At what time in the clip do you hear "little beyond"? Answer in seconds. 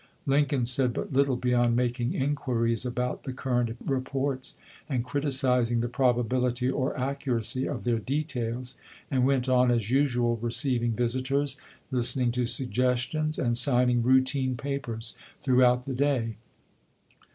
1.13-1.75